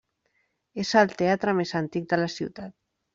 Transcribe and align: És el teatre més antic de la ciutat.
És 0.83 0.93
el 1.01 1.13
teatre 1.19 1.53
més 1.59 1.73
antic 1.83 2.09
de 2.15 2.19
la 2.23 2.31
ciutat. 2.37 2.75